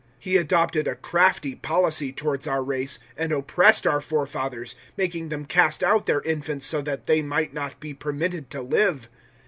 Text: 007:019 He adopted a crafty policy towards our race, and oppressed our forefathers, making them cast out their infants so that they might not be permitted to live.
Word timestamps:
007:019 0.01 0.07
He 0.19 0.37
adopted 0.37 0.87
a 0.87 0.95
crafty 0.95 1.53
policy 1.55 2.11
towards 2.11 2.47
our 2.47 2.63
race, 2.63 2.97
and 3.15 3.31
oppressed 3.31 3.85
our 3.85 4.01
forefathers, 4.01 4.75
making 4.97 5.29
them 5.29 5.45
cast 5.45 5.83
out 5.83 6.07
their 6.07 6.21
infants 6.21 6.65
so 6.65 6.81
that 6.81 7.05
they 7.05 7.21
might 7.21 7.53
not 7.53 7.79
be 7.79 7.93
permitted 7.93 8.49
to 8.49 8.63
live. 8.63 9.09